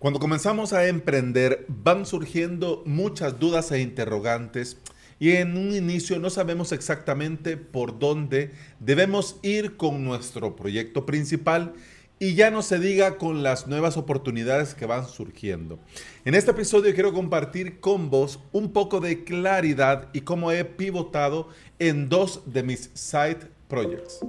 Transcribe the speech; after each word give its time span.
Cuando 0.00 0.18
comenzamos 0.18 0.72
a 0.72 0.88
emprender 0.88 1.66
van 1.68 2.06
surgiendo 2.06 2.82
muchas 2.86 3.38
dudas 3.38 3.70
e 3.70 3.82
interrogantes 3.82 4.78
y 5.18 5.32
en 5.32 5.58
un 5.58 5.74
inicio 5.74 6.18
no 6.18 6.30
sabemos 6.30 6.72
exactamente 6.72 7.58
por 7.58 7.98
dónde 7.98 8.50
debemos 8.78 9.36
ir 9.42 9.76
con 9.76 10.02
nuestro 10.02 10.56
proyecto 10.56 11.04
principal 11.04 11.74
y 12.18 12.34
ya 12.34 12.50
no 12.50 12.62
se 12.62 12.78
diga 12.78 13.18
con 13.18 13.42
las 13.42 13.66
nuevas 13.66 13.98
oportunidades 13.98 14.74
que 14.74 14.86
van 14.86 15.06
surgiendo. 15.06 15.78
En 16.24 16.34
este 16.34 16.52
episodio 16.52 16.94
quiero 16.94 17.12
compartir 17.12 17.78
con 17.78 18.08
vos 18.08 18.40
un 18.52 18.72
poco 18.72 19.00
de 19.00 19.24
claridad 19.24 20.08
y 20.14 20.22
cómo 20.22 20.50
he 20.50 20.64
pivotado 20.64 21.50
en 21.78 22.08
dos 22.08 22.40
de 22.46 22.62
mis 22.62 22.88
side 22.94 23.50
projects. 23.68 24.20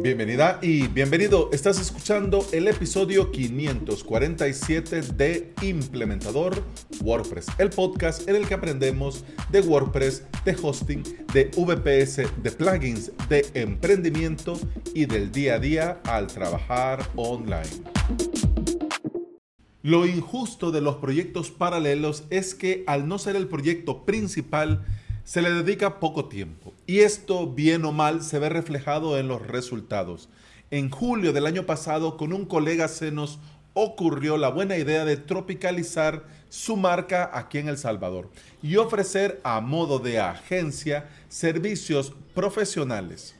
Bienvenida 0.00 0.58
y 0.62 0.88
bienvenido. 0.88 1.50
Estás 1.52 1.78
escuchando 1.78 2.46
el 2.52 2.66
episodio 2.66 3.30
547 3.30 5.02
de 5.02 5.52
Implementador 5.60 6.64
WordPress, 7.02 7.46
el 7.58 7.68
podcast 7.68 8.26
en 8.26 8.36
el 8.36 8.48
que 8.48 8.54
aprendemos 8.54 9.22
de 9.50 9.60
WordPress, 9.60 10.24
de 10.46 10.56
hosting, 10.60 11.02
de 11.34 11.50
VPS, 11.54 12.42
de 12.42 12.50
plugins, 12.52 13.12
de 13.28 13.46
emprendimiento 13.52 14.58
y 14.94 15.04
del 15.04 15.30
día 15.30 15.56
a 15.56 15.58
día 15.58 16.00
al 16.04 16.26
trabajar 16.26 17.06
online. 17.14 17.68
Lo 19.82 20.06
injusto 20.06 20.70
de 20.70 20.80
los 20.80 20.96
proyectos 20.96 21.50
paralelos 21.50 22.24
es 22.30 22.54
que 22.54 22.82
al 22.86 23.08
no 23.08 23.18
ser 23.18 23.36
el 23.36 23.46
proyecto 23.46 24.06
principal, 24.06 24.86
se 25.24 25.42
le 25.42 25.52
dedica 25.52 26.00
poco 26.00 26.26
tiempo 26.26 26.74
y 26.86 27.00
esto, 27.00 27.46
bien 27.46 27.84
o 27.84 27.92
mal, 27.92 28.22
se 28.22 28.38
ve 28.38 28.48
reflejado 28.48 29.18
en 29.18 29.28
los 29.28 29.46
resultados. 29.46 30.28
En 30.70 30.90
julio 30.90 31.32
del 31.32 31.46
año 31.46 31.66
pasado, 31.66 32.16
con 32.16 32.32
un 32.32 32.46
colega 32.46 32.88
se 32.88 33.10
nos 33.12 33.38
ocurrió 33.74 34.36
la 34.36 34.48
buena 34.48 34.76
idea 34.76 35.04
de 35.04 35.16
tropicalizar 35.16 36.24
su 36.48 36.76
marca 36.76 37.30
aquí 37.32 37.58
en 37.58 37.68
El 37.68 37.78
Salvador 37.78 38.30
y 38.62 38.76
ofrecer 38.76 39.40
a 39.44 39.60
modo 39.60 39.98
de 39.98 40.20
agencia 40.20 41.08
servicios 41.28 42.12
profesionales. 42.34 43.34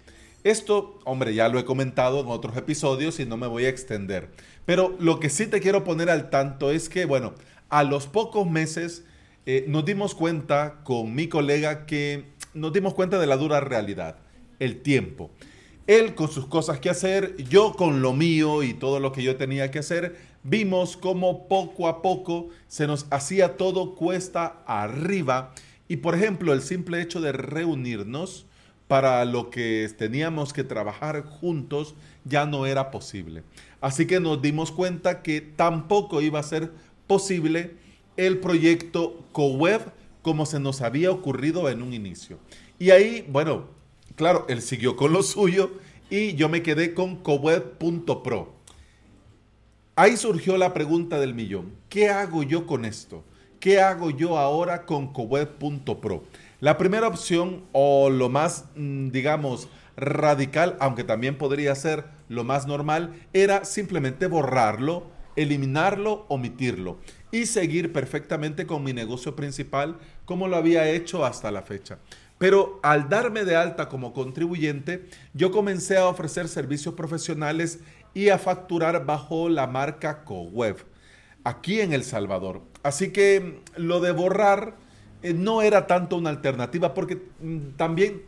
Esto, 0.45 0.99
hombre, 1.05 1.35
ya 1.35 1.49
lo 1.49 1.59
he 1.59 1.65
comentado 1.65 2.21
en 2.21 2.29
otros 2.29 2.57
episodios 2.57 3.21
y 3.21 3.27
no 3.27 3.37
me 3.37 3.47
voy 3.47 3.67
a 3.67 3.69
extender. 3.69 4.31
Pero 4.65 4.97
lo 4.99 5.21
que 5.21 5.31
sí 5.31 5.47
te 5.47 5.61
quiero 5.61 5.85
poner 5.85 6.11
al 6.11 6.31
tanto 6.31 6.71
es 6.71 6.89
que, 6.89 7.05
bueno, 7.05 7.35
a 7.69 7.85
los 7.85 8.07
pocos 8.07 8.49
meses 8.49 9.05
eh, 9.45 9.65
nos 9.69 9.85
dimos 9.85 10.15
cuenta 10.15 10.83
con 10.85 11.15
mi 11.15 11.29
colega 11.29 11.85
que 11.87 12.27
nos 12.55 12.73
dimos 12.73 12.95
cuenta 12.95 13.19
de 13.19 13.27
la 13.27 13.37
dura 13.37 13.61
realidad, 13.61 14.17
el 14.59 14.83
tiempo. 14.83 15.31
Él 15.89 16.15
con 16.15 16.29
sus 16.31 16.47
cosas 16.47 16.79
que 16.79 16.91
hacer, 16.91 17.37
yo 17.49 17.73
con 17.73 18.03
lo 18.03 18.13
mío 18.13 18.63
y 18.63 18.73
todo 18.73 19.01
lo 19.01 19.11
que 19.11 19.23
yo 19.25 19.37
tenía 19.37 19.71
que 19.71 19.81
hacer, 19.81 20.17
vimos 20.45 20.97
cómo 20.97 21.49
poco 21.49 21.89
a 21.89 22.03
poco 22.03 22.51
se 22.69 22.87
nos 22.87 23.07
hacía 23.11 23.57
todo 23.57 23.97
cuesta 23.97 24.63
arriba 24.67 25.53
y 25.89 25.97
por 25.97 26.15
ejemplo 26.15 26.53
el 26.53 26.63
simple 26.63 27.01
hecho 27.03 27.21
de 27.21 27.33
reunirnos 27.33 28.47
para 28.87 29.25
lo 29.25 29.51
que 29.51 29.89
teníamos 29.97 30.53
que 30.53 30.65
trabajar 30.65 31.25
juntos 31.25 31.95
ya 32.25 32.47
no 32.47 32.67
era 32.67 32.91
posible. 32.91 33.43
Así 33.81 34.07
que 34.07 34.21
nos 34.21 34.41
dimos 34.41 34.71
cuenta 34.71 35.23
que 35.23 35.41
tampoco 35.41 36.21
iba 36.21 36.39
a 36.39 36.45
ser 36.45 36.71
posible 37.07 37.75
el 38.17 38.39
proyecto 38.39 39.25
CoWeb 39.33 39.93
como 40.23 40.47
se 40.47 40.61
nos 40.61 40.81
había 40.81 41.11
ocurrido 41.11 41.69
en 41.69 41.83
un 41.83 41.93
inicio. 41.93 42.39
Y 42.79 42.91
ahí, 42.91 43.27
bueno, 43.29 43.67
claro, 44.15 44.47
él 44.49 44.63
siguió 44.63 44.97
con 44.97 45.13
lo 45.13 45.23
suyo 45.23 45.73
y 46.11 46.35
yo 46.35 46.49
me 46.49 46.63
quedé 46.63 46.95
con 46.95 47.17
coweb.pro. 47.17 48.55
Ahí 49.95 50.17
surgió 50.17 50.57
la 50.57 50.73
pregunta 50.73 51.21
del 51.21 51.35
millón. 51.35 51.73
¿Qué 51.89 52.09
hago 52.09 52.43
yo 52.43 52.67
con 52.67 52.85
esto? 52.85 53.25
¿Qué 53.61 53.81
hago 53.81 54.11
yo 54.11 54.39
ahora 54.39 54.87
con 54.87 55.13
coweb.pro? 55.13 56.25
La 56.61 56.79
primera 56.79 57.09
opción 57.09 57.65
o 57.73 58.09
lo 58.09 58.29
más, 58.29 58.67
mm, 58.77 59.11
digamos, 59.11 59.69
radical, 59.97 60.77
aunque 60.81 61.05
también 61.05 61.37
podría 61.37 61.75
ser 61.75 62.05
lo 62.29 62.45
más 62.45 62.67
normal, 62.67 63.13
era 63.33 63.65
simplemente 63.65 64.27
borrarlo, 64.27 65.07
eliminarlo, 65.37 66.25
omitirlo 66.29 66.99
y 67.33 67.47
seguir 67.47 67.93
perfectamente 67.93 68.67
con 68.67 68.85
mi 68.85 68.93
negocio 68.93 69.35
principal 69.35 69.97
como 70.25 70.47
lo 70.47 70.57
había 70.57 70.89
hecho 70.89 71.25
hasta 71.25 71.51
la 71.51 71.63
fecha. 71.63 71.99
Pero 72.39 72.79
al 72.83 73.09
darme 73.09 73.45
de 73.45 73.57
alta 73.57 73.89
como 73.89 74.13
contribuyente, 74.13 75.07
yo 75.33 75.51
comencé 75.51 75.97
a 75.97 76.07
ofrecer 76.07 76.49
servicios 76.49 76.95
profesionales 76.95 77.81
y 78.15 78.29
a 78.29 78.39
facturar 78.39 79.07
bajo 79.07 79.49
la 79.49 79.67
marca 79.67 80.25
CoWeb 80.25 80.77
aquí 81.45 81.81
en 81.81 81.93
El 81.93 82.05
Salvador. 82.05 82.63
Así 82.83 83.11
que 83.11 83.61
lo 83.77 84.01
de 84.01 84.13
borrar 84.13 84.77
eh, 85.23 85.33
no 85.33 85.63
era 85.63 85.87
tanto 85.87 86.17
una 86.17 86.31
alternativa 86.31 86.95
porque 86.95 87.23
mm, 87.41 87.77
también, 87.77 88.23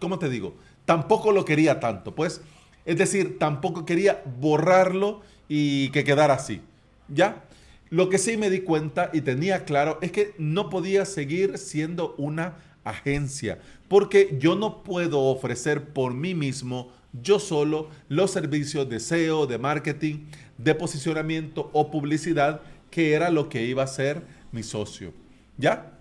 ¿cómo 0.00 0.18
te 0.18 0.28
digo? 0.28 0.54
Tampoco 0.84 1.32
lo 1.32 1.44
quería 1.44 1.80
tanto, 1.80 2.14
pues. 2.14 2.40
Es 2.84 2.96
decir, 2.96 3.38
tampoco 3.38 3.84
quería 3.84 4.22
borrarlo 4.40 5.20
y 5.48 5.90
que 5.90 6.04
quedara 6.04 6.34
así. 6.34 6.62
¿Ya? 7.08 7.44
Lo 7.90 8.08
que 8.10 8.18
sí 8.18 8.36
me 8.36 8.50
di 8.50 8.60
cuenta 8.60 9.10
y 9.12 9.22
tenía 9.22 9.64
claro 9.64 9.98
es 10.02 10.12
que 10.12 10.34
no 10.38 10.68
podía 10.68 11.04
seguir 11.04 11.56
siendo 11.58 12.14
una 12.18 12.56
agencia, 12.84 13.58
porque 13.88 14.36
yo 14.38 14.54
no 14.56 14.82
puedo 14.82 15.20
ofrecer 15.20 15.92
por 15.92 16.14
mí 16.14 16.34
mismo, 16.34 16.92
yo 17.22 17.38
solo, 17.38 17.88
los 18.08 18.30
servicios 18.30 18.88
de 18.88 19.00
SEO, 19.00 19.46
de 19.46 19.58
marketing, 19.58 20.26
de 20.58 20.74
posicionamiento 20.74 21.70
o 21.72 21.90
publicidad, 21.90 22.60
que 22.90 23.12
era 23.12 23.30
lo 23.30 23.48
que 23.48 23.64
iba 23.64 23.82
a 23.82 23.86
ser 23.86 24.22
mi 24.52 24.62
socio. 24.62 25.12
¿Ya? 25.56 25.98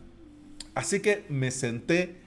Así 0.75 0.99
que 0.99 1.25
me 1.29 1.51
senté, 1.51 2.17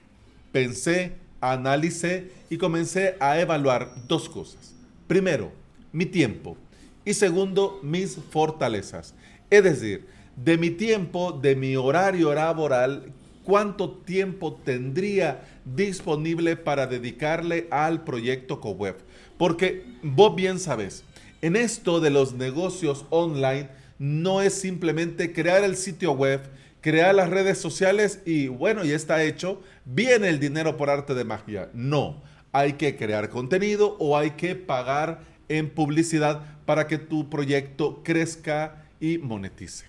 pensé, 0.51 1.13
analicé 1.39 2.31
y 2.49 2.57
comencé 2.57 3.15
a 3.19 3.39
evaluar 3.39 4.07
dos 4.07 4.27
cosas. 4.27 4.75
Primero, 5.07 5.51
mi 5.91 6.05
tiempo 6.05 6.57
y 7.03 7.13
segundo, 7.13 7.79
mis 7.81 8.17
fortalezas. 8.29 9.15
Es 9.51 9.63
decir, 9.63 10.07
de 10.37 10.57
mi 10.57 10.71
tiempo, 10.71 11.33
de 11.33 11.57
mi 11.57 11.75
horario 11.75 12.33
laboral, 12.33 13.11
cuánto 13.43 13.89
tiempo 13.91 14.53
tendría 14.63 15.43
disponible 15.65 16.55
para 16.55 16.87
dedicarle 16.87 17.67
al 17.69 18.05
proyecto 18.05 18.61
CoWeb. 18.61 18.95
Porque 19.37 19.83
vos 20.01 20.33
bien 20.35 20.57
sabes, 20.57 21.03
en 21.41 21.57
esto 21.57 21.99
de 21.99 22.11
los 22.11 22.33
negocios 22.33 23.05
online 23.09 23.67
no 23.99 24.41
es 24.41 24.53
simplemente 24.53 25.33
crear 25.33 25.65
el 25.65 25.75
sitio 25.75 26.13
web, 26.13 26.41
crear 26.79 27.13
las 27.13 27.29
redes 27.29 27.57
sociales 27.57 28.21
y 28.25 28.47
bueno, 28.47 28.85
ya 28.85 28.95
está 28.95 29.21
hecho, 29.21 29.61
viene 29.83 30.29
el 30.29 30.39
dinero 30.39 30.77
por 30.77 30.89
arte 30.89 31.13
de 31.13 31.25
magia. 31.25 31.69
No, 31.73 32.23
hay 32.53 32.73
que 32.73 32.95
crear 32.95 33.29
contenido 33.29 33.97
o 33.99 34.17
hay 34.17 34.31
que 34.31 34.55
pagar 34.55 35.23
en 35.49 35.69
publicidad 35.69 36.41
para 36.65 36.87
que 36.87 36.97
tu 36.97 37.29
proyecto 37.29 38.01
crezca 38.01 38.80
y 39.01 39.17
monetice. 39.17 39.85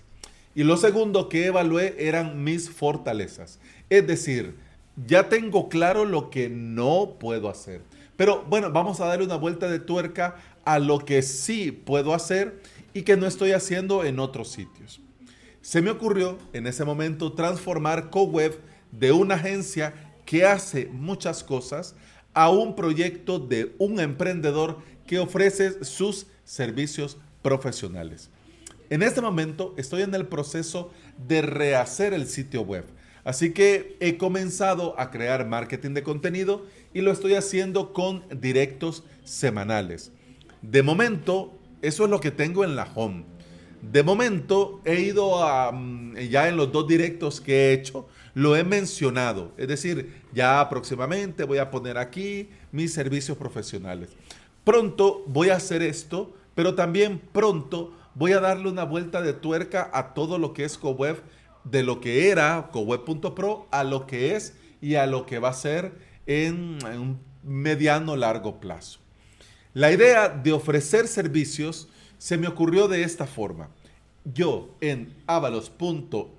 Y 0.55 0.63
lo 0.63 0.75
segundo 0.75 1.29
que 1.29 1.45
evalué 1.45 1.95
eran 1.97 2.43
mis 2.43 2.69
fortalezas. 2.69 3.59
Es 3.89 4.05
decir, 4.05 4.55
ya 5.07 5.29
tengo 5.29 5.69
claro 5.69 6.03
lo 6.03 6.29
que 6.29 6.49
no 6.49 7.15
puedo 7.19 7.49
hacer. 7.49 7.81
Pero 8.17 8.43
bueno, 8.49 8.71
vamos 8.71 8.99
a 8.99 9.05
darle 9.05 9.25
una 9.25 9.37
vuelta 9.37 9.69
de 9.69 9.79
tuerca 9.79 10.35
a 10.65 10.79
lo 10.79 10.99
que 10.99 11.21
sí 11.21 11.71
puedo 11.71 12.13
hacer 12.13 12.61
y 12.93 13.03
que 13.03 13.17
no 13.17 13.25
estoy 13.25 13.53
haciendo 13.53 14.03
en 14.03 14.19
otros 14.19 14.49
sitios. 14.49 15.01
Se 15.61 15.81
me 15.81 15.89
ocurrió 15.89 16.37
en 16.51 16.67
ese 16.67 16.83
momento 16.83 17.33
transformar 17.33 18.09
CoWeb 18.09 18.59
de 18.91 19.11
una 19.11 19.35
agencia 19.35 19.93
que 20.25 20.45
hace 20.45 20.87
muchas 20.87 21.43
cosas 21.43 21.95
a 22.33 22.49
un 22.49 22.75
proyecto 22.75 23.39
de 23.39 23.73
un 23.77 23.99
emprendedor 23.99 24.79
que 25.07 25.19
ofrece 25.19 25.83
sus 25.83 26.27
servicios 26.43 27.17
profesionales. 27.41 28.29
En 28.89 29.03
este 29.03 29.21
momento 29.21 29.73
estoy 29.77 30.01
en 30.01 30.13
el 30.13 30.27
proceso 30.27 30.91
de 31.27 31.41
rehacer 31.41 32.13
el 32.13 32.27
sitio 32.27 32.61
web. 32.61 32.85
Así 33.23 33.53
que 33.53 33.95
he 33.99 34.17
comenzado 34.17 34.99
a 34.99 35.09
crear 35.09 35.47
marketing 35.47 35.91
de 35.91 36.03
contenido 36.03 36.65
y 36.93 37.01
lo 37.01 37.11
estoy 37.11 37.35
haciendo 37.35 37.93
con 37.93 38.23
directos 38.41 39.03
semanales. 39.23 40.11
De 40.61 40.83
momento, 40.83 41.57
eso 41.81 42.03
es 42.03 42.09
lo 42.09 42.19
que 42.19 42.31
tengo 42.31 42.63
en 42.63 42.75
la 42.75 42.89
home. 42.95 43.25
De 43.81 44.03
momento, 44.03 44.81
he 44.85 45.01
ido 45.01 45.43
a, 45.43 45.71
mm, 45.71 46.17
ya 46.29 46.47
en 46.47 46.57
los 46.57 46.71
dos 46.71 46.87
directos 46.87 47.41
que 47.41 47.53
he 47.53 47.73
hecho, 47.73 48.07
lo 48.33 48.55
he 48.55 48.63
mencionado. 48.63 49.51
Es 49.57 49.67
decir, 49.67 50.21
ya 50.33 50.67
próximamente 50.69 51.43
voy 51.43 51.57
a 51.57 51.69
poner 51.69 51.97
aquí 51.97 52.49
mis 52.71 52.93
servicios 52.93 53.37
profesionales. 53.37 54.09
Pronto 54.63 55.23
voy 55.27 55.49
a 55.49 55.57
hacer 55.57 55.81
esto, 55.81 56.33
pero 56.55 56.75
también 56.75 57.21
pronto 57.31 57.91
voy 58.15 58.33
a 58.33 58.39
darle 58.39 58.69
una 58.69 58.83
vuelta 58.83 59.21
de 59.21 59.33
tuerca 59.33 59.89
a 59.93 60.13
todo 60.13 60.37
lo 60.37 60.53
que 60.53 60.63
es 60.65 60.77
CoWeb, 60.77 61.21
de 61.63 61.83
lo 61.83 62.01
que 62.01 62.29
era 62.29 62.69
CoWeb.pro 62.71 63.67
a 63.71 63.83
lo 63.83 64.05
que 64.05 64.35
es 64.35 64.53
y 64.81 64.95
a 64.95 65.05
lo 65.05 65.25
que 65.25 65.39
va 65.39 65.49
a 65.49 65.53
ser 65.53 65.93
en, 66.25 66.77
un 66.85 67.19
mediano 67.43 68.15
largo 68.15 68.59
plazo. 68.59 68.99
La 69.73 69.91
idea 69.91 70.29
de 70.29 70.51
ofrecer 70.51 71.07
servicios 71.07 71.87
se 72.17 72.37
me 72.37 72.47
ocurrió 72.47 72.87
de 72.87 73.03
esta 73.03 73.25
forma. 73.25 73.69
Yo 74.23 74.75
en 74.81 75.13
avalos.sv 75.27 76.31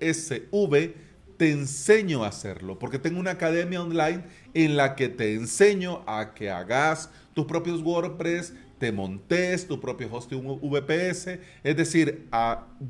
te 1.37 1.51
enseño 1.51 2.23
a 2.23 2.29
hacerlo, 2.29 2.79
porque 2.79 2.99
tengo 2.99 3.19
una 3.19 3.31
academia 3.31 3.81
online 3.81 4.23
en 4.53 4.77
la 4.77 4.95
que 4.95 5.09
te 5.09 5.33
enseño 5.33 6.03
a 6.07 6.33
que 6.33 6.49
hagas 6.49 7.09
tus 7.33 7.45
propios 7.45 7.81
WordPress, 7.81 8.53
te 8.77 8.91
montes 8.91 9.67
tu 9.67 9.79
propio 9.79 10.09
hosting 10.11 10.59
VPS, 10.61 11.39
es 11.63 11.77
decir, 11.77 12.27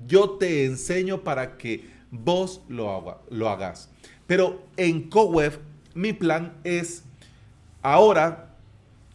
yo 0.07 0.31
te 0.31 0.65
enseño 0.65 1.23
para 1.23 1.57
que 1.57 1.85
vos 2.11 2.61
lo, 2.67 3.21
lo 3.29 3.49
hagas. 3.49 3.89
Pero 4.27 4.63
en 4.77 5.09
CoWeb 5.09 5.59
mi 5.93 6.13
plan 6.13 6.53
es, 6.63 7.03
ahora 7.81 8.55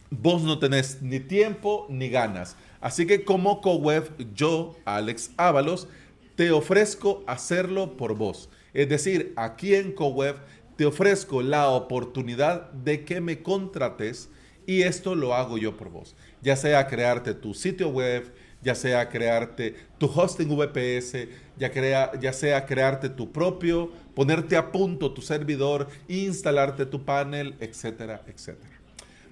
vos 0.09 0.41
no 0.41 0.59
tenés 0.59 1.01
ni 1.01 1.19
tiempo 1.19 1.85
ni 1.89 2.09
ganas. 2.09 2.55
Así 2.81 3.05
que 3.05 3.23
como 3.23 3.61
CoWeb, 3.61 4.33
yo, 4.33 4.75
Alex 4.85 5.31
Ábalos, 5.37 5.87
te 6.35 6.51
ofrezco 6.51 7.23
hacerlo 7.27 7.95
por 7.97 8.15
vos. 8.15 8.49
Es 8.73 8.89
decir, 8.89 9.33
aquí 9.35 9.75
en 9.75 9.91
CoWeb 9.91 10.37
te 10.75 10.85
ofrezco 10.85 11.41
la 11.41 11.69
oportunidad 11.69 12.71
de 12.71 13.03
que 13.03 13.21
me 13.21 13.41
contrates 13.41 14.29
y 14.65 14.83
esto 14.83 15.15
lo 15.15 15.33
hago 15.33 15.57
yo 15.57 15.75
por 15.75 15.89
vos. 15.89 16.15
Ya 16.41 16.55
sea 16.55 16.87
crearte 16.87 17.33
tu 17.33 17.53
sitio 17.53 17.89
web, 17.89 18.31
ya 18.61 18.75
sea 18.75 19.09
crearte 19.09 19.75
tu 19.97 20.05
hosting 20.05 20.47
VPS, 20.47 21.27
ya, 21.57 21.71
crea, 21.71 22.11
ya 22.19 22.31
sea 22.31 22.65
crearte 22.65 23.09
tu 23.09 23.31
propio, 23.31 23.91
ponerte 24.15 24.55
a 24.55 24.71
punto 24.71 25.11
tu 25.11 25.21
servidor, 25.21 25.87
instalarte 26.07 26.85
tu 26.85 27.03
panel, 27.03 27.55
etcétera, 27.59 28.23
etcétera. 28.27 28.81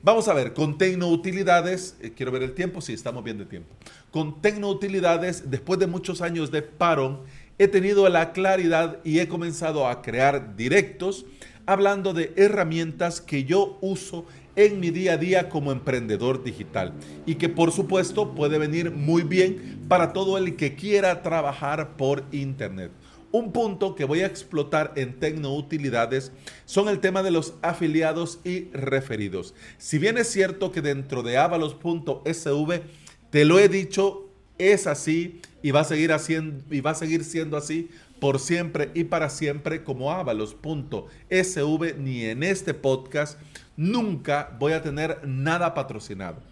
Vamos 0.01 0.29
a 0.29 0.33
ver, 0.33 0.53
con 0.53 0.77
Tecnoutilidades, 0.77 1.97
eh, 2.01 2.13
quiero 2.15 2.31
ver 2.31 2.43
el 2.43 2.53
tiempo, 2.53 2.79
sí, 2.79 2.93
estamos 2.93 3.21
bien 3.23 3.37
de 3.37 3.45
tiempo. 3.45 3.75
Con 4.11 4.41
Tecnoutilidades, 4.41 5.49
después 5.51 5.77
de 5.77 5.87
muchos 5.87 6.21
años 6.21 6.51
de 6.51 6.61
parón, 6.61 7.21
he 7.59 7.67
tenido 7.67 8.07
la 8.09 8.31
claridad 8.31 8.99
y 9.03 9.19
he 9.19 9.27
comenzado 9.27 9.87
a 9.87 10.01
crear 10.01 10.55
directos 10.55 11.25
hablando 11.65 12.13
de 12.13 12.33
herramientas 12.35 13.21
que 13.21 13.43
yo 13.43 13.77
uso 13.81 14.25
en 14.55 14.79
mi 14.79 14.89
día 14.89 15.13
a 15.13 15.17
día 15.17 15.49
como 15.49 15.71
emprendedor 15.71 16.43
digital 16.43 16.93
y 17.25 17.35
que 17.35 17.47
por 17.47 17.71
supuesto 17.71 18.33
puede 18.33 18.57
venir 18.57 18.91
muy 18.91 19.21
bien 19.21 19.85
para 19.87 20.13
todo 20.13 20.37
el 20.37 20.55
que 20.55 20.75
quiera 20.75 21.21
trabajar 21.21 21.95
por 21.95 22.23
internet. 22.31 22.91
Un 23.31 23.51
punto 23.51 23.93
que 23.93 24.05
voy 24.05 24.21
a 24.21 24.25
explotar 24.25 24.93
en 24.95 25.19
Tecnoutilidades 25.19 26.31
son 26.65 26.89
el 26.89 26.99
tema 26.99 27.21
de 27.21 27.29
los 27.29 27.53
afiliados 27.61 28.39
y 28.43 28.71
referidos. 28.71 29.53
Si 29.77 29.99
bien 29.99 30.17
es 30.17 30.31
cierto 30.31 30.71
que 30.71 30.81
dentro 30.81 31.21
de 31.21 31.37
avalos.sv 31.37 32.81
te 33.29 33.45
lo 33.45 33.59
he 33.59 33.69
dicho, 33.69 34.28
es 34.59 34.85
así 34.85 35.41
y 35.63 35.71
va 35.71 35.79
a 35.79 35.85
seguir 35.85 36.11
y 36.69 36.81
va 36.81 36.91
a 36.91 36.95
seguir 36.95 37.23
siendo 37.23 37.57
así 37.57 37.89
por 38.19 38.39
siempre 38.39 38.91
y 38.93 39.05
para 39.05 39.29
siempre 39.29 39.83
como 39.83 40.11
avalos.sv 40.11 41.95
ni 41.97 42.25
en 42.25 42.43
este 42.43 42.73
podcast 42.73 43.39
nunca 43.77 44.55
voy 44.59 44.73
a 44.73 44.83
tener 44.83 45.25
nada 45.25 45.73
patrocinado. 45.73 46.43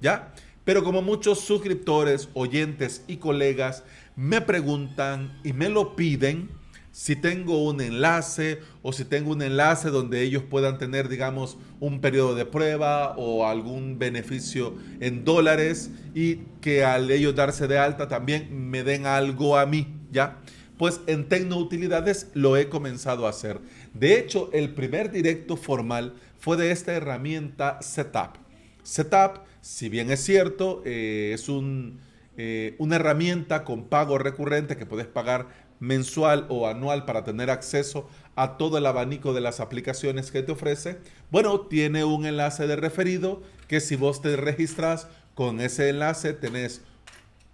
¿Ya? 0.00 0.34
Pero 0.64 0.84
como 0.84 1.02
muchos 1.02 1.40
suscriptores, 1.40 2.28
oyentes 2.34 3.02
y 3.06 3.16
colegas 3.16 3.82
me 4.16 4.40
preguntan 4.40 5.38
y 5.42 5.52
me 5.52 5.68
lo 5.68 5.96
piden 5.96 6.50
si 6.94 7.16
tengo 7.16 7.64
un 7.64 7.80
enlace 7.80 8.60
o 8.82 8.92
si 8.92 9.04
tengo 9.04 9.32
un 9.32 9.42
enlace 9.42 9.90
donde 9.90 10.22
ellos 10.22 10.44
puedan 10.48 10.78
tener, 10.78 11.08
digamos, 11.08 11.58
un 11.80 12.00
periodo 12.00 12.36
de 12.36 12.46
prueba 12.46 13.16
o 13.16 13.48
algún 13.48 13.98
beneficio 13.98 14.76
en 15.00 15.24
dólares 15.24 15.90
y 16.14 16.36
que 16.60 16.84
al 16.84 17.10
ellos 17.10 17.34
darse 17.34 17.66
de 17.66 17.78
alta 17.78 18.06
también 18.06 18.70
me 18.70 18.84
den 18.84 19.06
algo 19.06 19.58
a 19.58 19.66
mí, 19.66 19.88
¿ya? 20.12 20.38
Pues 20.78 21.00
en 21.08 21.28
Tecnoutilidades 21.28 22.28
lo 22.32 22.56
he 22.56 22.68
comenzado 22.68 23.26
a 23.26 23.30
hacer. 23.30 23.58
De 23.92 24.16
hecho, 24.16 24.48
el 24.52 24.72
primer 24.72 25.10
directo 25.10 25.56
formal 25.56 26.14
fue 26.38 26.56
de 26.56 26.70
esta 26.70 26.92
herramienta 26.92 27.82
Setup. 27.82 28.36
Setup, 28.84 29.40
si 29.60 29.88
bien 29.88 30.12
es 30.12 30.22
cierto, 30.22 30.80
eh, 30.84 31.32
es 31.34 31.48
un 31.48 31.98
eh, 32.36 32.74
una 32.78 32.96
herramienta 32.96 33.62
con 33.62 33.84
pago 33.84 34.18
recurrente 34.18 34.76
que 34.76 34.86
puedes 34.86 35.06
pagar 35.06 35.46
mensual 35.80 36.46
o 36.48 36.66
anual 36.66 37.04
para 37.04 37.24
tener 37.24 37.50
acceso 37.50 38.08
a 38.36 38.56
todo 38.56 38.78
el 38.78 38.86
abanico 38.86 39.32
de 39.32 39.40
las 39.40 39.60
aplicaciones 39.60 40.30
que 40.30 40.42
te 40.42 40.52
ofrece. 40.52 40.98
Bueno, 41.30 41.60
tiene 41.60 42.04
un 42.04 42.26
enlace 42.26 42.66
de 42.66 42.76
referido 42.76 43.42
que 43.68 43.80
si 43.80 43.96
vos 43.96 44.22
te 44.22 44.36
registras 44.36 45.08
con 45.34 45.60
ese 45.60 45.88
enlace 45.88 46.32
tenés, 46.32 46.82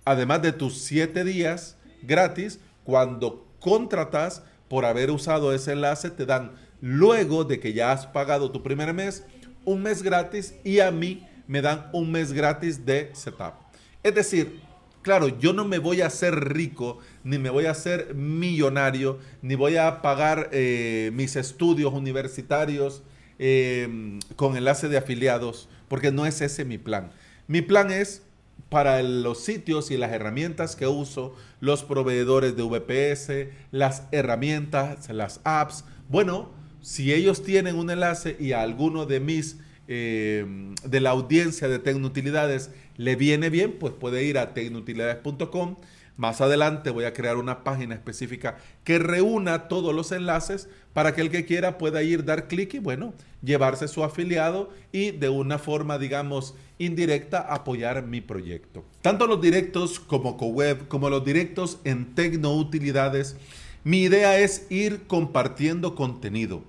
además 0.05 0.43
de 0.43 0.53
tus 0.53 0.79
7 0.83 1.25
días 1.25 1.77
gratis, 2.03 2.61
cuando 2.85 3.47
contratas 3.61 4.43
por 4.69 4.85
haber 4.85 5.11
usado 5.11 5.53
ese 5.53 5.73
enlace, 5.73 6.11
te 6.11 6.27
dan 6.27 6.53
luego 6.81 7.45
de 7.45 7.61
que 7.61 7.73
ya 7.73 7.93
has 7.93 8.07
pagado 8.07 8.51
tu 8.51 8.63
primer 8.63 8.95
mes, 8.95 9.25
un 9.65 9.83
mes 9.83 10.03
gratis 10.03 10.55
y 10.65 10.81
a 10.81 10.91
mí 10.91 11.27
me 11.47 11.61
dan 11.61 11.91
un 11.93 12.11
mes 12.11 12.33
gratis 12.33 12.87
de 12.87 13.11
setup. 13.13 13.55
Es 14.03 14.15
decir, 14.15 14.61
Claro, 15.03 15.29
yo 15.39 15.55
no 15.55 15.65
me 15.65 15.79
voy 15.79 16.03
a 16.03 16.07
hacer 16.07 16.53
rico, 16.53 16.99
ni 17.25 17.39
me 17.39 17.49
voy 17.49 17.65
a 17.65 17.71
hacer 17.71 18.15
millonario, 18.15 19.19
ni 19.41 19.55
voy 19.55 19.77
a 19.77 20.03
pagar 20.03 20.51
eh, 20.53 21.11
mis 21.15 21.37
estudios 21.37 21.95
universitarios 21.95 23.03
em, 23.39 24.19
con 24.37 24.59
enlace 24.59 24.91
de 24.91 24.99
afiliados, 24.99 25.71
porque 25.89 26.13
no 26.13 26.27
es 26.27 26.43
ese 26.43 26.67
mi 26.67 26.77
plan. 26.77 27.11
Mi 27.49 27.63
plan 27.63 27.91
es 27.91 28.23
para 28.69 29.03
los 29.03 29.43
sitios 29.43 29.91
y 29.91 29.97
las 29.97 30.13
herramientas 30.13 30.77
que 30.77 30.87
uso, 30.87 31.35
los 31.61 31.83
proveedores 31.83 32.55
de 32.55 32.63
VPS, 32.63 33.49
las 33.73 34.05
herramientas, 34.13 35.09
las 35.09 35.41
apps. 35.45 35.85
Bueno, 36.11 36.51
si 36.83 37.15
ellos 37.15 37.43
tienen 37.43 37.77
un 37.77 37.91
enlace 37.91 38.37
y 38.39 38.53
alguno 38.53 39.07
de 39.07 39.21
mis 39.21 39.57
em, 39.93 40.75
de 40.85 41.01
la 41.01 41.11
audiencia 41.11 41.67
de 41.67 41.81
Tecnutilidades 41.81 42.71
le 42.97 43.17
viene 43.17 43.51
bien, 43.51 43.73
pues 43.79 43.93
puede 43.93 44.23
ir 44.23 44.39
a 44.39 44.55
tecnutilidades.com. 44.55 45.77
Más 46.17 46.41
adelante 46.41 46.91
voy 46.91 47.07
a 47.07 47.13
crear 47.13 47.37
una 47.37 47.65
página 47.65 47.95
específica 47.95 48.59
que 48.85 48.99
reúna 48.99 49.69
todos 49.69 49.95
los 49.95 50.13
enlaces 50.13 50.69
para 50.93 51.15
que 51.15 51.23
el 51.23 51.31
que 51.31 51.45
quiera 51.45 51.77
pueda 51.77 52.03
ir, 52.03 52.25
dar 52.25 52.47
clic 52.47 52.75
y 52.75 52.79
bueno, 52.79 53.15
llevarse 53.43 53.89
su 53.89 54.05
afiliado 54.05 54.71
y 54.93 55.11
de 55.11 55.29
una 55.29 55.59
forma, 55.59 55.99
digamos, 55.99 56.55
indirecta 56.79 57.41
apoyar 57.41 58.07
mi 58.07 58.21
proyecto. 58.21 58.85
Tanto 59.03 59.27
los 59.27 59.41
directos 59.41 59.99
como 59.99 60.37
CoWeb, 60.37 60.89
como 60.89 61.11
los 61.11 61.25
directos 61.25 61.79
en 61.85 62.15
Tecnoutilidades, 62.15 63.37
mi 63.83 64.03
idea 64.03 64.39
es 64.39 64.67
ir 64.71 65.07
compartiendo 65.07 65.95
contenido. 65.95 66.63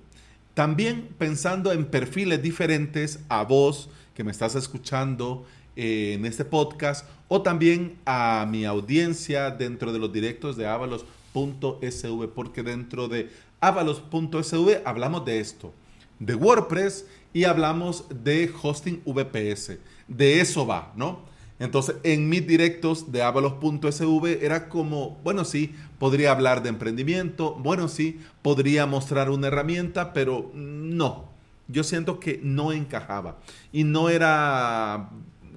También 0.54 1.14
pensando 1.18 1.72
en 1.72 1.86
perfiles 1.86 2.42
diferentes 2.42 3.20
a 3.28 3.44
vos 3.44 3.88
que 4.14 4.24
me 4.24 4.30
estás 4.30 4.54
escuchando, 4.54 5.46
eh, 5.74 6.12
en 6.18 6.26
este 6.26 6.44
podcast 6.44 7.08
o 7.28 7.40
también 7.40 7.96
a 8.04 8.46
mi 8.46 8.66
audiencia 8.66 9.50
dentro 9.50 9.90
de 9.90 9.98
los 9.98 10.12
directos 10.12 10.58
de 10.58 10.66
avalos.sv, 10.66 12.28
porque 12.34 12.62
dentro 12.62 13.08
de 13.08 13.30
avalos.sv 13.60 14.82
hablamos 14.84 15.24
de 15.24 15.40
esto, 15.40 15.72
de 16.18 16.34
WordPress 16.34 17.06
y 17.32 17.44
hablamos 17.44 18.04
de 18.22 18.52
hosting 18.62 19.00
VPS. 19.06 19.78
De 20.08 20.42
eso 20.42 20.66
va, 20.66 20.92
¿no? 20.94 21.20
Entonces, 21.62 21.94
en 22.02 22.28
mis 22.28 22.44
directos 22.44 23.12
de 23.12 23.22
avalos.sv 23.22 24.44
era 24.44 24.68
como, 24.68 25.16
bueno, 25.22 25.44
sí, 25.44 25.72
podría 26.00 26.32
hablar 26.32 26.64
de 26.64 26.70
emprendimiento, 26.70 27.54
bueno, 27.54 27.86
sí, 27.86 28.18
podría 28.42 28.84
mostrar 28.86 29.30
una 29.30 29.46
herramienta, 29.46 30.12
pero 30.12 30.50
no, 30.54 31.26
yo 31.68 31.84
siento 31.84 32.18
que 32.18 32.40
no 32.42 32.72
encajaba. 32.72 33.36
Y 33.72 33.84
no 33.84 34.08
era 34.08 35.10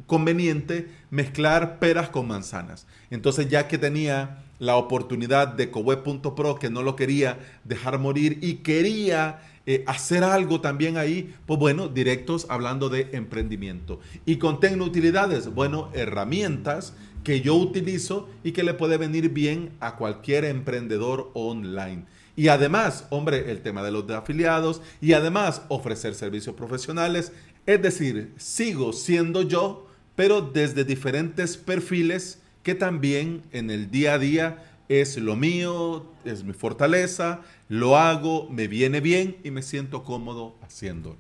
conveniente 0.05 0.89
mezclar 1.09 1.79
peras 1.79 2.09
con 2.09 2.27
manzanas. 2.27 2.87
Entonces 3.09 3.49
ya 3.49 3.67
que 3.67 3.77
tenía 3.77 4.43
la 4.59 4.77
oportunidad 4.77 5.49
de 5.49 5.69
coweb.pro 5.69 6.55
que 6.55 6.69
no 6.69 6.81
lo 6.83 6.95
quería 6.95 7.39
dejar 7.63 7.99
morir 7.99 8.39
y 8.41 8.55
quería 8.55 9.41
eh, 9.65 9.83
hacer 9.87 10.23
algo 10.23 10.61
también 10.61 10.97
ahí, 10.97 11.33
pues 11.45 11.59
bueno, 11.59 11.87
directos 11.87 12.45
hablando 12.49 12.89
de 12.89 13.09
emprendimiento. 13.13 13.99
Y 14.25 14.37
con 14.37 14.59
Tecnutilidades, 14.59 15.53
bueno, 15.53 15.89
herramientas 15.93 16.93
que 17.23 17.41
yo 17.41 17.55
utilizo 17.55 18.29
y 18.43 18.51
que 18.51 18.63
le 18.63 18.75
puede 18.75 18.97
venir 18.97 19.29
bien 19.29 19.71
a 19.79 19.95
cualquier 19.95 20.45
emprendedor 20.45 21.31
online. 21.33 22.05
Y 22.35 22.49
además, 22.49 23.07
hombre, 23.09 23.51
el 23.51 23.61
tema 23.61 23.81
de 23.81 23.91
los 23.91 24.09
afiliados 24.11 24.81
y 25.01 25.13
además 25.13 25.63
ofrecer 25.69 26.13
servicios 26.13 26.55
profesionales. 26.55 27.31
Es 27.65 27.81
decir, 27.81 28.33
sigo 28.37 28.93
siendo 28.93 29.41
yo, 29.41 29.84
pero 30.15 30.41
desde 30.41 30.83
diferentes 30.83 31.57
perfiles 31.57 32.39
que 32.63 32.75
también 32.75 33.43
en 33.51 33.69
el 33.69 33.91
día 33.91 34.13
a 34.13 34.19
día 34.19 34.63
es 34.89 35.17
lo 35.17 35.35
mío, 35.35 36.05
es 36.25 36.43
mi 36.43 36.53
fortaleza, 36.53 37.41
lo 37.69 37.97
hago, 37.97 38.49
me 38.49 38.67
viene 38.67 39.01
bien 39.01 39.37
y 39.43 39.51
me 39.51 39.61
siento 39.61 40.03
cómodo 40.03 40.55
haciéndolo. 40.61 41.17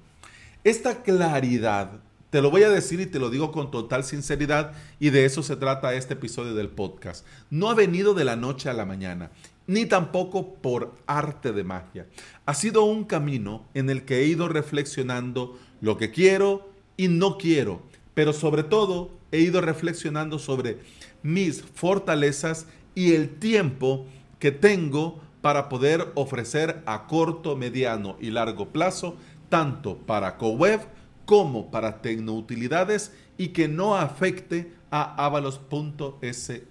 Esta 0.63 1.03
claridad 1.03 2.01
Te 2.31 2.41
lo 2.41 2.51
voy 2.51 2.63
a 2.63 2.69
decir 2.69 2.99
y 2.99 3.05
te 3.05 3.19
lo 3.19 3.29
digo 3.29 3.53
con 3.53 3.71
total 3.71 4.03
sinceridad 4.03 4.73
y 4.99 5.09
de 5.09 5.23
eso 5.23 5.41
se 5.41 5.55
trata 5.55 5.93
este 5.93 6.15
episodio 6.15 6.53
del 6.53 6.67
podcast. 6.67 7.25
No 7.49 7.69
ha 7.69 7.75
venido 7.75 8.13
de 8.13 8.25
la 8.25 8.35
noche 8.35 8.69
a 8.69 8.73
la 8.73 8.83
mañana, 8.83 9.31
ni 9.67 9.85
tampoco 9.85 10.55
por 10.55 10.95
arte 11.07 11.53
de 11.53 11.63
magia. 11.63 12.07
Ha 12.45 12.53
sido 12.53 12.83
un 12.83 13.05
camino 13.05 13.65
en 13.73 13.89
el 13.89 14.03
que 14.03 14.17
he 14.17 14.25
ido 14.25 14.49
reflexionando 14.49 15.57
lo 15.79 15.97
que 15.97 16.11
quiero 16.11 16.69
y 16.97 17.07
no 17.07 17.37
quiero, 17.37 17.81
pero 18.15 18.33
sobre 18.33 18.63
todo 18.63 19.11
he 19.31 19.41
ido 19.41 19.61
reflexionando 19.61 20.39
sobre 20.39 20.79
mis 21.21 21.61
fortalezas 21.61 22.65
y 22.95 23.13
el 23.13 23.29
tiempo 23.29 24.07
que 24.39 24.51
tengo 24.51 25.19
para 25.41 25.69
poder 25.69 26.11
ofrecer 26.15 26.81
a 26.87 27.05
corto, 27.05 27.55
mediano 27.55 28.17
y 28.19 28.31
largo 28.31 28.69
plazo, 28.69 29.17
tanto 29.49 29.97
para 29.97 30.37
CoWeb 30.37 30.81
como 31.25 31.69
para 31.69 32.01
Tecnoutilidades 32.01 33.11
y 33.37 33.49
que 33.49 33.67
no 33.67 33.95
afecte 33.95 34.71
a 34.89 35.23
avalos.sv. 35.25 36.63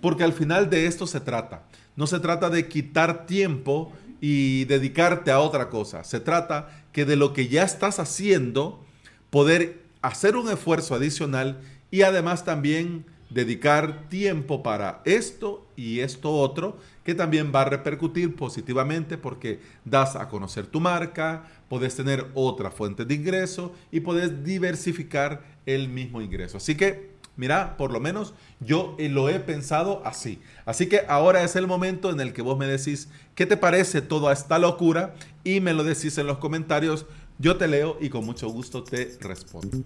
Porque 0.00 0.24
al 0.24 0.32
final 0.32 0.70
de 0.70 0.86
esto 0.86 1.06
se 1.06 1.20
trata. 1.20 1.66
No 1.96 2.06
se 2.06 2.20
trata 2.20 2.50
de 2.50 2.68
quitar 2.68 3.26
tiempo 3.26 3.92
y 4.20 4.64
dedicarte 4.66 5.30
a 5.30 5.40
otra 5.40 5.68
cosa. 5.68 6.04
Se 6.04 6.20
trata 6.20 6.84
que 6.92 7.04
de 7.04 7.16
lo 7.16 7.32
que 7.32 7.48
ya 7.48 7.64
estás 7.64 7.98
haciendo, 7.98 8.84
poder 9.30 9.87
hacer 10.02 10.36
un 10.36 10.50
esfuerzo 10.50 10.94
adicional 10.94 11.60
y 11.90 12.02
además 12.02 12.44
también 12.44 13.04
dedicar 13.30 14.08
tiempo 14.08 14.62
para 14.62 15.02
esto 15.04 15.66
y 15.76 16.00
esto 16.00 16.32
otro, 16.32 16.78
que 17.04 17.14
también 17.14 17.52
va 17.54 17.62
a 17.62 17.66
repercutir 17.66 18.34
positivamente 18.34 19.18
porque 19.18 19.60
das 19.84 20.16
a 20.16 20.28
conocer 20.28 20.66
tu 20.66 20.80
marca, 20.80 21.44
puedes 21.68 21.94
tener 21.94 22.26
otra 22.34 22.70
fuente 22.70 23.04
de 23.04 23.14
ingreso 23.14 23.74
y 23.92 24.00
puedes 24.00 24.44
diversificar 24.44 25.42
el 25.66 25.88
mismo 25.88 26.22
ingreso. 26.22 26.56
Así 26.56 26.74
que, 26.74 27.10
mira, 27.36 27.76
por 27.76 27.92
lo 27.92 28.00
menos 28.00 28.34
yo 28.60 28.96
lo 28.98 29.28
he 29.28 29.40
pensado 29.40 30.02
así. 30.04 30.40
Así 30.64 30.88
que 30.88 31.02
ahora 31.08 31.44
es 31.44 31.54
el 31.56 31.66
momento 31.66 32.10
en 32.10 32.20
el 32.20 32.32
que 32.32 32.42
vos 32.42 32.58
me 32.58 32.66
decís 32.66 33.08
qué 33.34 33.46
te 33.46 33.56
parece 33.56 34.00
toda 34.00 34.32
esta 34.32 34.58
locura 34.58 35.14
y 35.44 35.60
me 35.60 35.74
lo 35.74 35.84
decís 35.84 36.16
en 36.18 36.26
los 36.26 36.38
comentarios. 36.38 37.06
Yo 37.40 37.56
te 37.56 37.68
leo 37.68 37.96
y 38.00 38.08
con 38.08 38.26
mucho 38.26 38.48
gusto 38.48 38.82
te 38.82 39.16
respondo. 39.20 39.78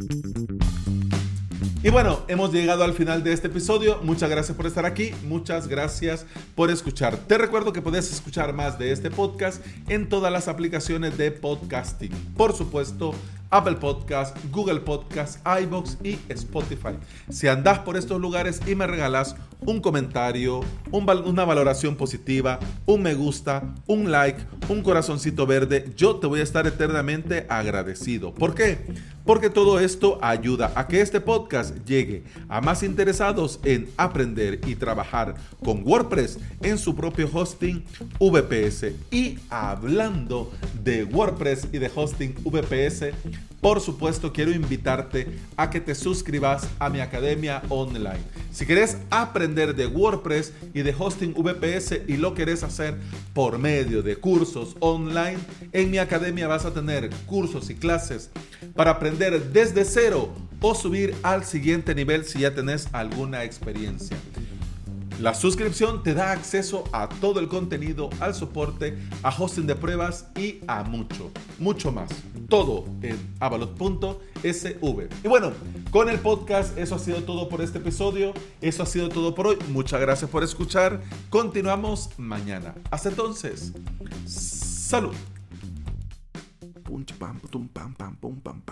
Y 1.82 1.90
bueno, 1.90 2.20
hemos 2.28 2.50
llegado 2.50 2.82
al 2.82 2.94
final 2.94 3.22
de 3.22 3.34
este 3.34 3.48
episodio. 3.48 4.00
Muchas 4.02 4.30
gracias 4.30 4.56
por 4.56 4.66
estar 4.66 4.86
aquí. 4.86 5.10
Muchas 5.28 5.68
gracias 5.68 6.24
por 6.54 6.70
escuchar. 6.70 7.16
Te 7.16 7.36
recuerdo 7.36 7.74
que 7.74 7.82
puedes 7.82 8.10
escuchar 8.10 8.54
más 8.54 8.78
de 8.78 8.92
este 8.92 9.10
podcast 9.10 9.62
en 9.88 10.08
todas 10.08 10.32
las 10.32 10.48
aplicaciones 10.48 11.18
de 11.18 11.30
podcasting. 11.30 12.12
Por 12.38 12.54
supuesto, 12.54 13.12
Apple 13.50 13.76
Podcast, 13.76 14.34
Google 14.50 14.80
Podcast, 14.80 15.46
iBox 15.46 15.98
y 16.02 16.18
Spotify. 16.30 16.96
Si 17.28 17.48
andas 17.48 17.80
por 17.80 17.98
estos 17.98 18.18
lugares 18.18 18.62
y 18.66 18.74
me 18.74 18.86
regalas 18.86 19.36
un 19.66 19.80
comentario, 19.80 20.60
una 20.90 21.44
valoración 21.44 21.96
positiva, 21.96 22.58
un 22.86 23.02
me 23.02 23.14
gusta, 23.14 23.74
un 23.86 24.10
like, 24.10 24.40
un 24.68 24.82
corazoncito 24.82 25.46
verde, 25.46 25.92
yo 25.96 26.16
te 26.16 26.26
voy 26.26 26.40
a 26.40 26.42
estar 26.42 26.66
eternamente 26.66 27.46
agradecido. 27.48 28.34
¿Por 28.34 28.54
qué? 28.54 28.78
Porque 29.24 29.50
todo 29.50 29.78
esto 29.78 30.18
ayuda 30.20 30.72
a 30.74 30.88
que 30.88 31.00
este 31.00 31.20
podcast 31.20 31.76
llegue 31.86 32.24
a 32.48 32.60
más 32.60 32.82
interesados 32.82 33.60
en 33.64 33.88
aprender 33.96 34.60
y 34.66 34.74
trabajar 34.74 35.34
con 35.64 35.86
WordPress 35.86 36.38
en 36.62 36.76
su 36.76 36.96
propio 36.96 37.30
hosting 37.32 37.84
VPS. 38.18 38.92
Y 39.10 39.38
hablando 39.48 40.50
de 40.82 41.04
WordPress 41.04 41.68
y 41.72 41.78
de 41.78 41.90
hosting 41.94 42.34
VPS, 42.44 43.14
por 43.60 43.80
supuesto 43.80 44.32
quiero 44.32 44.50
invitarte 44.50 45.38
a 45.56 45.70
que 45.70 45.80
te 45.80 45.94
suscribas 45.94 46.68
a 46.80 46.90
mi 46.90 46.98
academia 46.98 47.62
online. 47.68 48.20
Si 48.52 48.66
quieres 48.66 48.98
aprender 49.08 49.74
de 49.74 49.86
WordPress 49.86 50.52
y 50.74 50.82
de 50.82 50.94
hosting 50.96 51.32
VPS 51.32 52.02
y 52.06 52.18
lo 52.18 52.34
quieres 52.34 52.62
hacer 52.62 52.98
por 53.32 53.58
medio 53.58 54.02
de 54.02 54.16
cursos 54.16 54.76
online, 54.80 55.38
en 55.72 55.90
mi 55.90 55.96
academia 55.96 56.48
vas 56.48 56.66
a 56.66 56.74
tener 56.74 57.08
cursos 57.24 57.70
y 57.70 57.74
clases 57.74 58.30
para 58.76 58.90
aprender 58.90 59.52
desde 59.52 59.86
cero 59.86 60.28
o 60.60 60.74
subir 60.74 61.14
al 61.22 61.44
siguiente 61.44 61.94
nivel 61.94 62.26
si 62.26 62.40
ya 62.40 62.54
tenés 62.54 62.88
alguna 62.92 63.42
experiencia. 63.42 64.18
La 65.20 65.34
suscripción 65.34 66.02
te 66.02 66.14
da 66.14 66.32
acceso 66.32 66.84
a 66.92 67.08
todo 67.08 67.38
el 67.40 67.48
contenido, 67.48 68.10
al 68.20 68.34
soporte, 68.34 68.98
a 69.22 69.28
hosting 69.28 69.66
de 69.66 69.76
pruebas 69.76 70.26
y 70.36 70.58
a 70.66 70.82
mucho, 70.82 71.30
mucho 71.58 71.92
más. 71.92 72.10
Todo 72.48 72.84
en 73.02 73.18
avalot.sv. 73.40 75.08
Y 75.24 75.28
bueno, 75.28 75.52
con 75.90 76.08
el 76.08 76.18
podcast 76.18 76.76
eso 76.76 76.96
ha 76.96 76.98
sido 76.98 77.22
todo 77.22 77.48
por 77.48 77.60
este 77.60 77.78
episodio. 77.78 78.32
Eso 78.60 78.82
ha 78.82 78.86
sido 78.86 79.08
todo 79.08 79.34
por 79.34 79.46
hoy. 79.46 79.58
Muchas 79.68 80.00
gracias 80.00 80.30
por 80.30 80.42
escuchar. 80.42 81.00
Continuamos 81.30 82.10
mañana. 82.18 82.74
Hasta 82.90 83.10
entonces. 83.10 83.72
Salud. 84.26 85.14
pum 86.84 87.04
pam 87.04 87.38
pum 87.40 87.68
pam 87.68 88.62